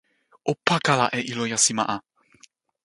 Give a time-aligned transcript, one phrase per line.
[0.51, 1.97] o pakala e ilo jasima a!